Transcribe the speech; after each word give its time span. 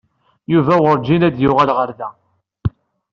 Yuba 0.51 0.75
werǧin 0.83 1.25
ad 1.27 1.33
d-yuɣal 1.35 1.69
ɣer 1.77 1.89
da. 1.97 2.09